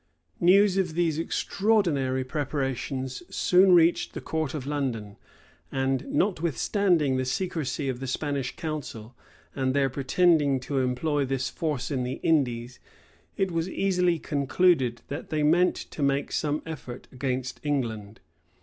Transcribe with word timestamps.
News 0.39 0.77
of 0.77 0.95
these 0.95 1.19
extraordinary 1.19 2.23
preparations 2.23 3.21
soon 3.29 3.73
reached 3.73 4.15
the 4.15 4.19
court 4.19 4.55
of 4.55 4.65
London; 4.65 5.15
and 5.71 6.07
notwithstanding 6.11 7.17
the 7.17 7.23
secrecy 7.23 7.87
of 7.87 7.99
the 7.99 8.07
Spanish 8.07 8.55
council, 8.55 9.15
and 9.55 9.75
their 9.75 9.91
pretending 9.91 10.59
to 10.61 10.79
employ 10.79 11.23
this 11.23 11.51
force 11.51 11.91
in 11.91 12.01
the 12.01 12.17
Indies, 12.23 12.79
it 13.37 13.51
was 13.51 13.69
easily 13.69 14.17
concluded 14.17 15.03
that 15.09 15.29
they 15.29 15.43
meant 15.43 15.75
to 15.75 16.01
make 16.01 16.31
some 16.31 16.63
effort 16.65 17.07
against 17.11 17.59
England. 17.61 18.21